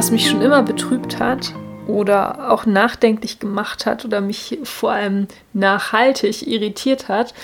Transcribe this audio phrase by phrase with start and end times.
[0.00, 1.52] Was mich schon immer betrübt hat
[1.86, 7.34] oder auch nachdenklich gemacht hat oder mich vor allem nachhaltig irritiert hat,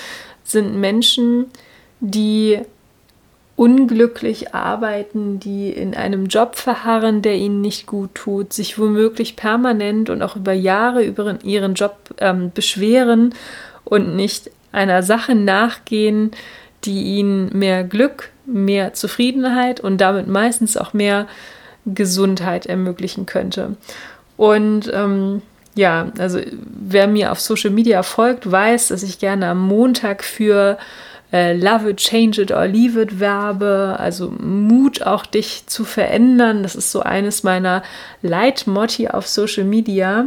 [0.42, 1.48] sind Menschen,
[2.00, 2.60] die
[3.56, 10.09] unglücklich arbeiten, die in einem Job verharren, der ihnen nicht gut tut, sich womöglich permanent
[10.09, 13.34] und auch über Jahre über ihren Job ähm, beschweren
[13.84, 16.30] und nicht einer Sache nachgehen,
[16.84, 21.27] die ihnen mehr Glück, mehr Zufriedenheit und damit meistens auch mehr
[21.86, 23.76] Gesundheit ermöglichen könnte.
[24.36, 25.42] Und ähm,
[25.74, 30.78] ja, also wer mir auf Social Media folgt, weiß, dass ich gerne am Montag für
[31.32, 36.62] äh, Love it, change it or leave it werbe, also Mut auch dich zu verändern.
[36.62, 37.82] Das ist so eines meiner
[38.22, 40.27] Leitmotti auf Social Media.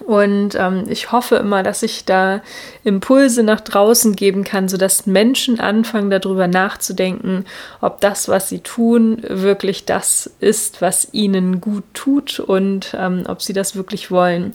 [0.00, 2.42] Und ähm, ich hoffe immer, dass ich da
[2.82, 7.44] Impulse nach draußen geben kann, sodass Menschen anfangen, darüber nachzudenken,
[7.80, 13.42] ob das, was sie tun, wirklich das ist, was ihnen gut tut und ähm, ob
[13.42, 14.52] sie das wirklich wollen.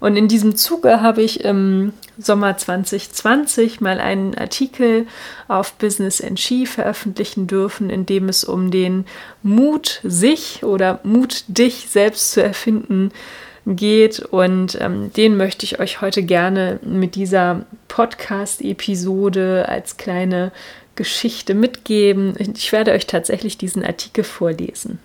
[0.00, 5.06] Und in diesem Zuge habe ich im Sommer 2020 mal einen Artikel
[5.46, 9.04] auf Business Ski veröffentlichen dürfen, in dem es um den
[9.42, 13.12] Mut, sich oder Mut, dich selbst zu erfinden
[13.76, 14.20] geht.
[14.20, 20.52] Und ähm, den möchte ich euch heute gerne mit dieser Podcast-Episode als kleine
[20.94, 22.34] Geschichte mitgeben.
[22.54, 24.98] Ich werde euch tatsächlich diesen Artikel vorlesen.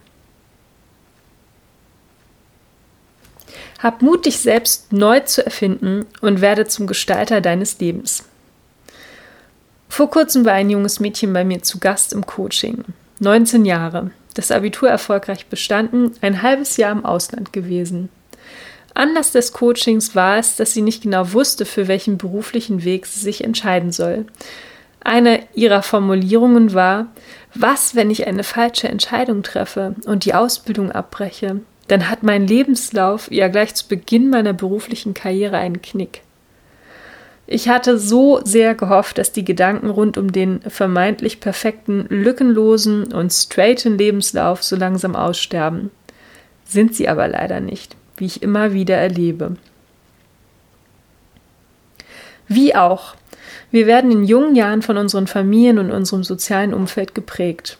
[3.79, 8.23] Hab Mut, dich selbst neu zu erfinden und werde zum Gestalter deines Lebens.
[9.89, 12.83] Vor kurzem war ein junges Mädchen bei mir zu Gast im Coaching.
[13.19, 18.09] 19 Jahre, das Abitur erfolgreich bestanden, ein halbes Jahr im Ausland gewesen.
[18.95, 23.19] Anlass des Coachings war es, dass sie nicht genau wusste, für welchen beruflichen Weg sie
[23.19, 24.25] sich entscheiden soll.
[25.01, 27.07] Eine ihrer Formulierungen war,
[27.53, 31.59] was, wenn ich eine falsche Entscheidung treffe und die Ausbildung abbreche?
[31.89, 36.21] Dann hat mein Lebenslauf ja gleich zu Beginn meiner beruflichen Karriere einen Knick.
[37.47, 43.31] Ich hatte so sehr gehofft, dass die Gedanken rund um den vermeintlich perfekten, lückenlosen und
[43.31, 45.91] straighten Lebenslauf so langsam aussterben.
[46.63, 49.57] Sind sie aber leider nicht wie ich immer wieder erlebe.
[52.47, 53.15] Wie auch,
[53.71, 57.77] wir werden in jungen Jahren von unseren Familien und unserem sozialen Umfeld geprägt.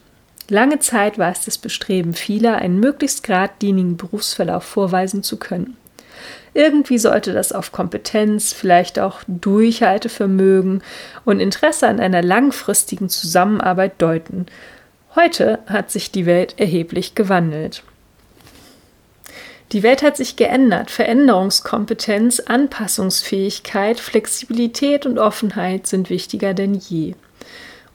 [0.50, 5.78] Lange Zeit war es das Bestreben vieler, einen möglichst geradlinigen Berufsverlauf vorweisen zu können.
[6.54, 10.84] Irgendwie sollte das auf Kompetenz, vielleicht auch Durchhaltevermögen
[11.26, 14.46] und Interesse an einer langfristigen Zusammenarbeit deuten.
[15.16, 17.84] Heute hat sich die Welt erheblich gewandelt.
[19.72, 20.92] Die Welt hat sich geändert.
[20.92, 27.16] Veränderungskompetenz, Anpassungsfähigkeit, Flexibilität und Offenheit sind wichtiger denn je.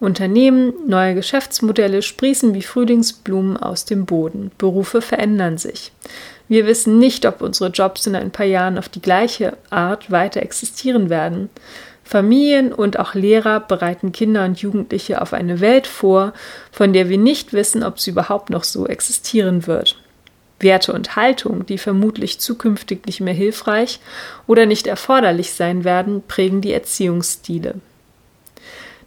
[0.01, 4.51] Unternehmen, neue Geschäftsmodelle sprießen wie Frühlingsblumen aus dem Boden.
[4.57, 5.93] Berufe verändern sich.
[6.49, 10.43] Wir wissen nicht, ob unsere Jobs in ein paar Jahren auf die gleiche Art weiter
[10.43, 11.51] existieren werden.
[12.03, 16.33] Familien und auch Lehrer bereiten Kinder und Jugendliche auf eine Welt vor,
[16.73, 20.00] von der wir nicht wissen, ob sie überhaupt noch so existieren wird.
[20.61, 24.01] Werte und Haltung, die vermutlich zukünftig nicht mehr hilfreich
[24.47, 27.77] oder nicht erforderlich sein werden, prägen die Erziehungsstile.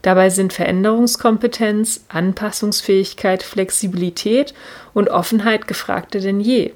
[0.02, 4.54] Dabei sind Veränderungskompetenz, Anpassungsfähigkeit, Flexibilität
[4.94, 6.74] und Offenheit gefragter denn je.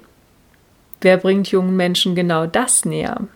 [1.02, 3.28] Wer bringt jungen Menschen genau das näher?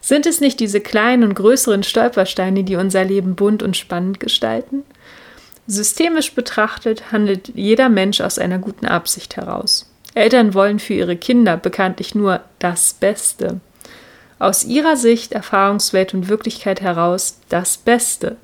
[0.00, 4.84] Sind es nicht diese kleinen und größeren Stolpersteine, die unser Leben bunt und spannend gestalten?
[5.66, 9.90] Systemisch betrachtet handelt jeder Mensch aus einer guten Absicht heraus.
[10.14, 13.60] Eltern wollen für ihre Kinder bekanntlich nur das Beste.
[14.38, 18.36] Aus ihrer Sicht, Erfahrungswelt und Wirklichkeit heraus das Beste.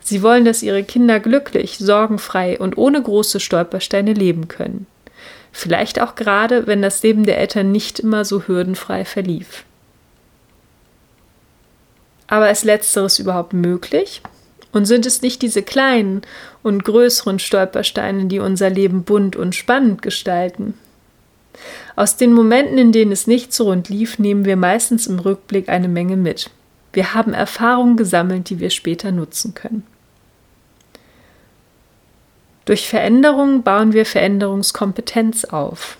[0.00, 4.86] Sie wollen, dass ihre Kinder glücklich, sorgenfrei und ohne große Stolpersteine leben können.
[5.52, 9.64] Vielleicht auch gerade, wenn das Leben der Eltern nicht immer so hürdenfrei verlief.
[12.26, 14.22] Aber ist letzteres überhaupt möglich?
[14.74, 16.22] Und sind es nicht diese kleinen
[16.64, 20.74] und größeren Stolpersteine, die unser Leben bunt und spannend gestalten?
[21.94, 25.68] Aus den Momenten, in denen es nicht so rund lief, nehmen wir meistens im Rückblick
[25.68, 26.50] eine Menge mit.
[26.92, 29.86] Wir haben Erfahrungen gesammelt, die wir später nutzen können.
[32.64, 35.98] Durch Veränderungen bauen wir Veränderungskompetenz auf.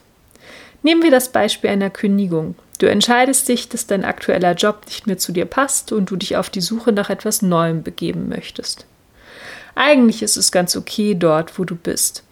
[0.82, 2.56] Nehmen wir das Beispiel einer Kündigung.
[2.78, 6.36] Du entscheidest dich, dass dein aktueller Job nicht mehr zu dir passt und du dich
[6.36, 8.86] auf die Suche nach etwas Neuem begeben möchtest.
[9.76, 12.22] Eigentlich ist es ganz okay dort, wo du bist.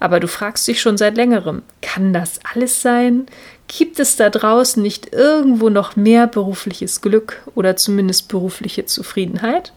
[0.00, 3.26] Aber du fragst dich schon seit längerem, kann das alles sein?
[3.68, 9.72] Gibt es da draußen nicht irgendwo noch mehr berufliches Glück oder zumindest berufliche Zufriedenheit?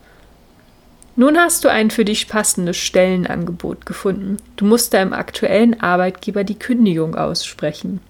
[1.16, 4.38] Nun hast du ein für dich passendes Stellenangebot gefunden.
[4.56, 8.02] Du musst deinem aktuellen Arbeitgeber die Kündigung aussprechen.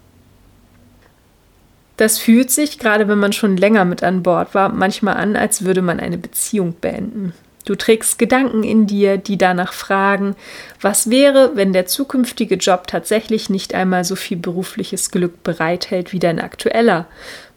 [2.03, 5.63] Das fühlt sich, gerade wenn man schon länger mit an Bord war, manchmal an, als
[5.63, 7.31] würde man eine Beziehung beenden.
[7.63, 10.35] Du trägst Gedanken in dir, die danach fragen,
[10.81, 16.19] was wäre, wenn der zukünftige Job tatsächlich nicht einmal so viel berufliches Glück bereithält wie
[16.19, 17.05] dein aktueller?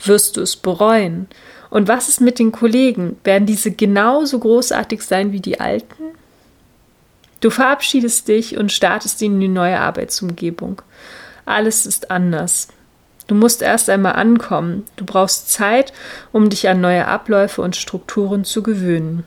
[0.05, 1.27] Wirst du es bereuen?
[1.69, 3.17] Und was ist mit den Kollegen?
[3.25, 6.05] Werden diese genauso großartig sein wie die alten?
[7.41, 10.83] Du verabschiedest dich und startest in die neue Arbeitsumgebung.
[11.47, 12.69] Alles ist anders.
[13.27, 14.85] Du musst erst einmal ankommen.
[14.97, 15.93] Du brauchst Zeit,
[16.33, 19.25] um dich an neue Abläufe und Strukturen zu gewöhnen.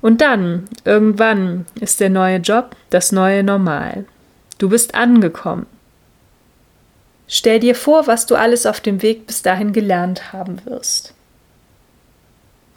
[0.00, 4.04] Und dann, irgendwann, ist der neue Job das neue Normal.
[4.58, 5.66] Du bist angekommen.
[7.26, 11.14] Stell dir vor, was du alles auf dem Weg bis dahin gelernt haben wirst.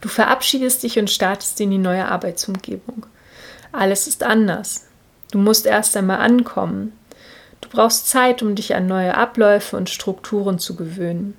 [0.01, 3.05] Du verabschiedest dich und startest in die neue Arbeitsumgebung.
[3.71, 4.85] Alles ist anders.
[5.31, 6.93] Du musst erst einmal ankommen.
[7.69, 11.35] Du brauchst Zeit, um dich an neue Abläufe und Strukturen zu gewöhnen.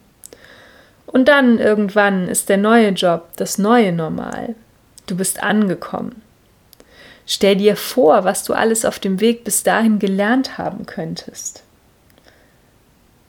[1.06, 4.54] Und dann irgendwann ist der neue Job das neue Normal.
[5.06, 6.20] Du bist angekommen.
[7.26, 11.62] Stell dir vor, was du alles auf dem Weg bis dahin gelernt haben könntest.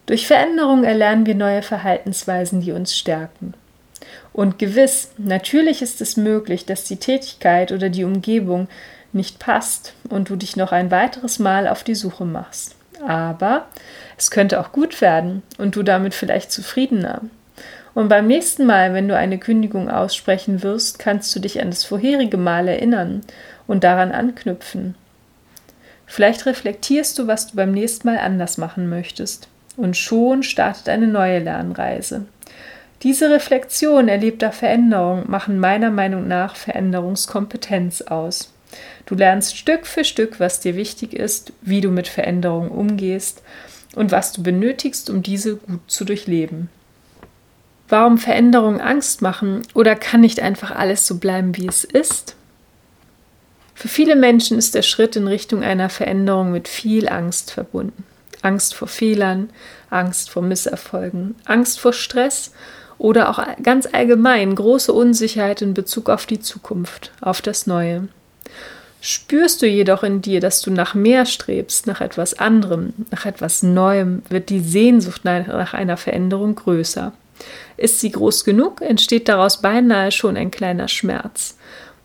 [0.06, 3.54] Durch Veränderung erlernen wir neue Verhaltensweisen, die uns stärken.
[4.34, 8.68] Und gewiss, natürlich ist es möglich, dass die Tätigkeit oder die Umgebung
[9.14, 12.76] nicht passt und du dich noch ein weiteres Mal auf die Suche machst.
[13.06, 13.68] Aber
[14.18, 17.22] es könnte auch gut werden und du damit vielleicht zufriedener,
[17.94, 21.84] und beim nächsten Mal, wenn du eine Kündigung aussprechen wirst, kannst du dich an das
[21.84, 23.22] vorherige Mal erinnern
[23.68, 24.96] und daran anknüpfen.
[26.06, 29.48] Vielleicht reflektierst du, was du beim nächsten Mal anders machen möchtest.
[29.76, 32.26] Und schon startet eine neue Lernreise.
[33.04, 38.54] Diese Reflexion erlebter Veränderung machen meiner Meinung nach Veränderungskompetenz aus.
[39.10, 43.42] Du lernst Stück für Stück, was dir wichtig ist, wie du mit Veränderungen umgehst
[43.96, 46.70] und was du benötigst, um diese gut zu durchleben.
[47.88, 52.36] Warum Veränderungen Angst machen oder kann nicht einfach alles so bleiben, wie es ist?
[53.74, 58.04] Für viele Menschen ist der Schritt in Richtung einer Veränderung mit viel Angst verbunden.
[58.44, 59.50] Angst vor Fehlern,
[59.90, 62.52] Angst vor Misserfolgen, Angst vor Stress
[63.00, 68.08] oder auch ganz allgemein große Unsicherheit in Bezug auf die Zukunft, auf das Neue.
[69.02, 73.64] Spürst du jedoch in dir, dass du nach mehr strebst, nach etwas anderem, nach etwas
[73.64, 77.14] Neuem, wird die Sehnsucht nach einer Veränderung größer.
[77.78, 81.56] Ist sie groß genug, entsteht daraus beinahe schon ein kleiner Schmerz.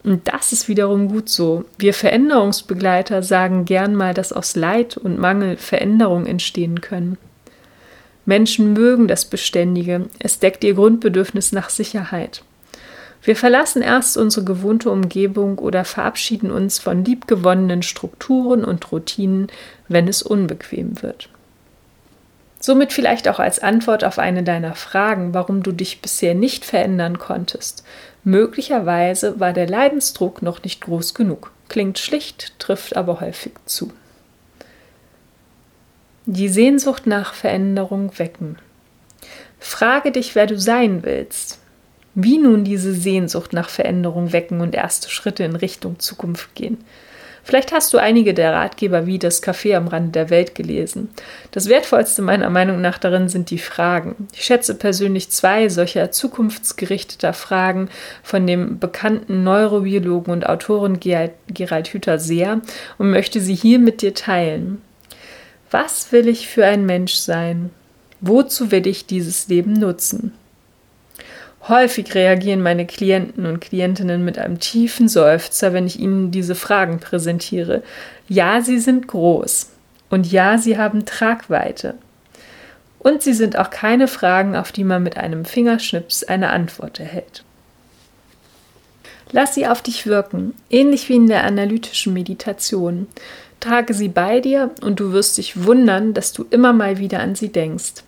[0.04, 1.64] Und das ist wiederum gut so.
[1.78, 7.16] Wir Veränderungsbegleiter sagen gern mal, dass aus Leid und Mangel Veränderungen entstehen können.
[8.26, 12.42] Menschen mögen das Beständige, es deckt ihr Grundbedürfnis nach Sicherheit.
[13.24, 19.48] Wir verlassen erst unsere gewohnte Umgebung oder verabschieden uns von liebgewonnenen Strukturen und Routinen,
[19.88, 21.30] wenn es unbequem wird.
[22.60, 27.18] Somit vielleicht auch als Antwort auf eine deiner Fragen, warum du dich bisher nicht verändern
[27.18, 27.84] konntest.
[28.24, 31.50] Möglicherweise war der Leidensdruck noch nicht groß genug.
[31.68, 33.90] Klingt schlicht, trifft aber häufig zu.
[36.26, 38.58] Die Sehnsucht nach Veränderung wecken.
[39.58, 41.58] Frage dich, wer du sein willst.
[42.14, 46.78] Wie nun diese Sehnsucht nach Veränderung wecken und erste Schritte in Richtung Zukunft gehen.
[47.44, 51.10] Vielleicht hast du einige der Ratgeber wie das Café am Rande der Welt gelesen.
[51.50, 54.28] Das Wertvollste meiner Meinung nach darin sind die Fragen.
[54.32, 57.90] Ich schätze persönlich zwei solcher zukunftsgerichteter Fragen
[58.22, 62.62] von dem bekannten Neurobiologen und Autoren Gerald Hüther sehr
[62.96, 64.80] und möchte sie hier mit dir teilen.
[65.70, 67.70] Was will ich für ein Mensch sein?
[68.22, 70.32] Wozu will ich dieses Leben nutzen?
[71.66, 77.00] Häufig reagieren meine Klienten und Klientinnen mit einem tiefen Seufzer, wenn ich ihnen diese Fragen
[77.00, 77.82] präsentiere.
[78.28, 79.70] Ja, sie sind groß.
[80.10, 81.94] Und ja, sie haben Tragweite.
[82.98, 87.44] Und sie sind auch keine Fragen, auf die man mit einem Fingerschnips eine Antwort erhält.
[89.32, 93.06] Lass sie auf dich wirken, ähnlich wie in der analytischen Meditation.
[93.60, 97.34] Trage sie bei dir und du wirst dich wundern, dass du immer mal wieder an
[97.34, 98.04] sie denkst.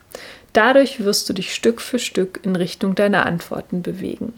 [0.56, 4.32] Dadurch wirst du dich Stück für Stück in Richtung deiner Antworten bewegen.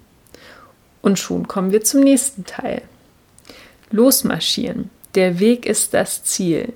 [1.01, 2.83] Und schon kommen wir zum nächsten Teil.
[3.93, 4.91] Losmarschieren.
[5.15, 6.73] Der Weg ist das Ziel.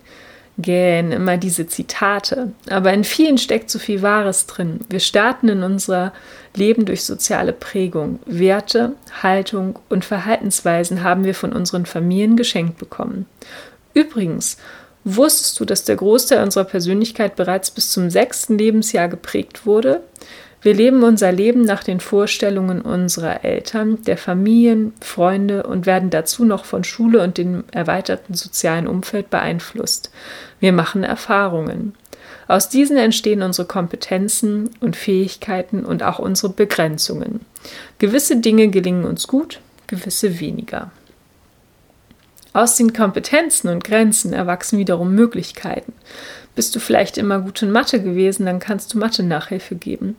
[0.59, 2.53] Gähn immer diese Zitate.
[2.71, 4.79] Aber in vielen steckt so viel Wahres drin.
[4.89, 6.13] Wir starten in unser
[6.55, 8.21] Leben durch soziale Prägung.
[8.27, 8.93] Werte,
[9.25, 13.27] Haltung und Verhaltensweisen haben wir von unseren Familien geschenkt bekommen.
[13.93, 14.57] Übrigens,
[15.05, 20.01] Wusstest du, dass der Großteil unserer Persönlichkeit bereits bis zum sechsten Lebensjahr geprägt wurde?
[20.63, 26.45] Wir leben unser Leben nach den Vorstellungen unserer Eltern, der Familien, Freunde und werden dazu
[26.45, 30.13] noch von Schule und dem erweiterten sozialen Umfeld beeinflusst.
[30.61, 31.95] Wir machen Erfahrungen.
[32.47, 37.41] Aus diesen entstehen unsere Kompetenzen und Fähigkeiten und auch unsere Begrenzungen.
[37.99, 40.93] Gewisse Dinge gelingen uns gut, gewisse weniger.
[42.53, 45.93] Aus den Kompetenzen und Grenzen erwachsen wiederum Möglichkeiten.
[46.55, 50.17] Bist du vielleicht immer gut in Mathe gewesen, dann kannst du Mathe-Nachhilfe geben.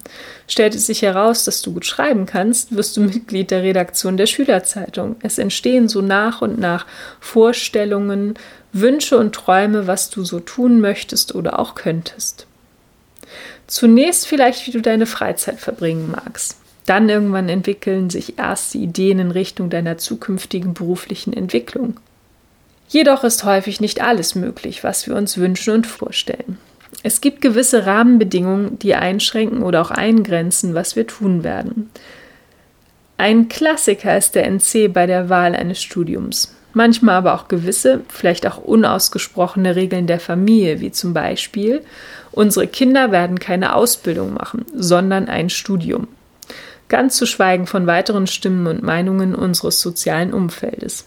[0.48, 4.26] Stellt es sich heraus, dass du gut schreiben kannst, wirst du Mitglied der Redaktion der
[4.26, 5.16] Schülerzeitung.
[5.22, 6.88] Es entstehen so nach und nach
[7.20, 8.34] Vorstellungen,
[8.72, 12.48] Wünsche und Träume, was du so tun möchtest oder auch könntest.
[13.68, 16.58] Zunächst vielleicht, wie du deine Freizeit verbringen magst.
[16.88, 21.98] Dann irgendwann entwickeln sich erste Ideen in Richtung deiner zukünftigen beruflichen Entwicklung.
[22.88, 26.58] Jedoch ist häufig nicht alles möglich, was wir uns wünschen und vorstellen.
[27.02, 31.90] Es gibt gewisse Rahmenbedingungen, die einschränken oder auch eingrenzen, was wir tun werden.
[33.18, 36.56] Ein Klassiker ist der NC bei der Wahl eines Studiums.
[36.74, 41.82] Manchmal aber auch gewisse, vielleicht auch unausgesprochene Regeln der Familie, wie zum Beispiel,
[42.32, 46.08] unsere Kinder werden keine Ausbildung machen, sondern ein Studium.
[46.90, 51.06] Ganz zu schweigen von weiteren Stimmen und Meinungen unseres sozialen Umfeldes.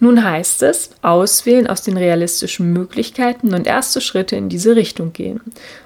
[0.00, 5.40] Nun heißt es, auswählen aus den realistischen Möglichkeiten und erste Schritte in diese Richtung gehen.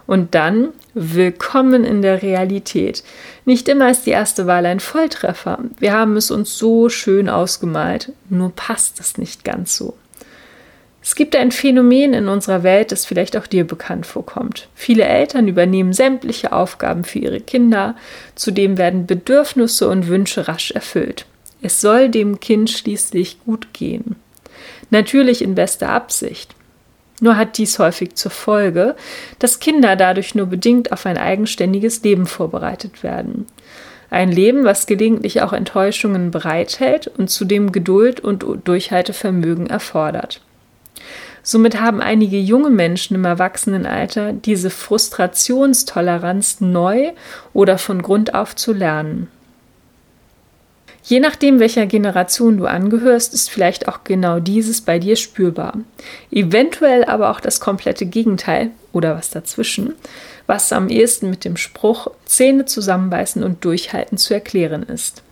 [0.07, 3.05] Und dann willkommen in der Realität.
[3.47, 5.61] Nicht immer ist die erste Wahl ein Volltreffer.
[5.79, 9.95] Wir haben es uns so schön ausgemalt, nur passt es nicht ganz so.
[11.03, 14.69] Es gibt ein Phänomen in unserer Welt, das vielleicht auch dir bekannt vorkommt.
[14.75, 17.97] Viele Eltern übernehmen sämtliche Aufgaben für ihre Kinder,
[18.37, 21.27] zudem werden Bedürfnisse und Wünsche rasch erfüllt.
[21.63, 24.17] Es soll dem Kind schließlich gut gehen.
[24.91, 26.55] Natürlich in bester Absicht.
[27.21, 28.97] Nur hat dies häufig zur Folge,
[29.39, 33.47] dass Kinder dadurch nur bedingt auf ein eigenständiges Leben vorbereitet werden.
[34.11, 40.43] Ein Leben, was gelegentlich auch Enttäuschungen bereithält und zudem Geduld und Durchhaltevermögen erfordert.
[41.45, 47.13] Somit haben einige junge Menschen im Erwachsenenalter diese Frustrationstoleranz neu
[47.53, 49.29] oder von Grund auf zu lernen.
[51.05, 55.79] Je nachdem, welcher Generation du angehörst, ist vielleicht auch genau dieses bei dir spürbar.
[56.31, 59.95] Eventuell aber auch das komplette Gegenteil oder was dazwischen,
[60.47, 65.23] was am ehesten mit dem Spruch Zähne zusammenbeißen und durchhalten zu erklären ist.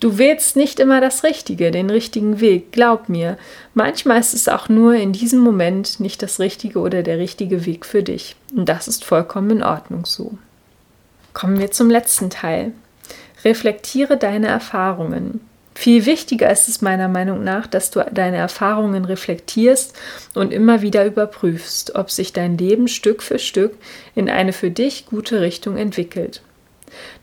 [0.00, 3.38] Du wählst nicht immer das Richtige, den richtigen Weg, glaub mir.
[3.72, 7.86] Manchmal ist es auch nur in diesem Moment nicht das Richtige oder der richtige Weg
[7.86, 8.36] für dich.
[8.54, 10.36] Und das ist vollkommen in Ordnung so.
[11.32, 12.72] Kommen wir zum letzten Teil.
[13.44, 15.40] Reflektiere deine Erfahrungen.
[15.74, 19.94] Viel wichtiger ist es meiner Meinung nach, dass du deine Erfahrungen reflektierst
[20.34, 23.74] und immer wieder überprüfst, ob sich dein Leben Stück für Stück
[24.14, 26.42] in eine für dich gute Richtung entwickelt.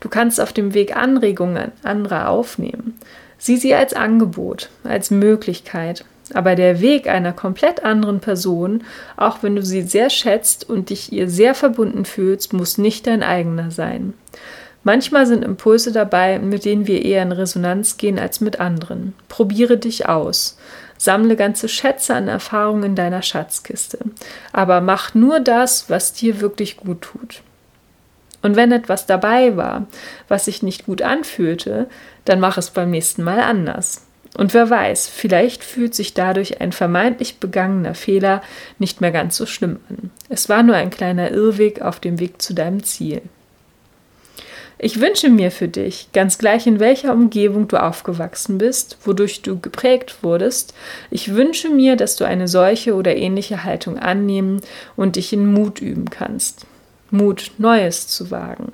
[0.00, 2.98] Du kannst auf dem Weg Anregungen anderer aufnehmen.
[3.38, 6.04] Sieh sie als Angebot, als Möglichkeit.
[6.34, 8.84] Aber der Weg einer komplett anderen Person,
[9.16, 13.22] auch wenn du sie sehr schätzt und dich ihr sehr verbunden fühlst, muss nicht dein
[13.22, 14.14] eigener sein.
[14.84, 19.14] Manchmal sind Impulse dabei, mit denen wir eher in Resonanz gehen als mit anderen.
[19.28, 20.58] Probiere dich aus.
[20.98, 23.98] Sammle ganze Schätze an Erfahrungen in deiner Schatzkiste.
[24.52, 27.42] Aber mach nur das, was dir wirklich gut tut.
[28.42, 29.86] Und wenn etwas dabei war,
[30.28, 31.88] was sich nicht gut anfühlte,
[32.24, 34.06] dann mach es beim nächsten Mal anders.
[34.36, 38.42] Und wer weiß, vielleicht fühlt sich dadurch ein vermeintlich begangener Fehler
[38.78, 40.10] nicht mehr ganz so schlimm an.
[40.28, 43.22] Es war nur ein kleiner Irrweg auf dem Weg zu deinem Ziel.
[44.84, 49.60] Ich wünsche mir für dich, ganz gleich in welcher Umgebung du aufgewachsen bist, wodurch du
[49.60, 50.74] geprägt wurdest,
[51.08, 54.60] ich wünsche mir, dass du eine solche oder ähnliche Haltung annehmen
[54.96, 56.66] und dich in Mut üben kannst.
[57.12, 58.72] Mut, Neues zu wagen.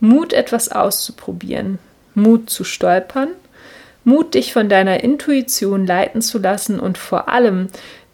[0.00, 1.80] Mut, etwas auszuprobieren.
[2.14, 3.28] Mut zu stolpern.
[4.04, 7.66] Mut, dich von deiner Intuition leiten zu lassen und vor allem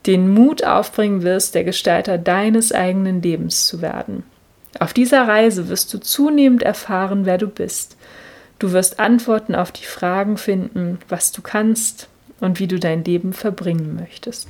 [0.07, 4.25] den Mut aufbringen wirst, der Gestalter deines eigenen Lebens zu werden.
[4.79, 7.97] Auf dieser Reise wirst du zunehmend erfahren, wer du bist.
[8.59, 12.09] Du wirst Antworten auf die Fragen finden, was du kannst
[12.41, 14.49] und wie du dein Leben verbringen möchtest.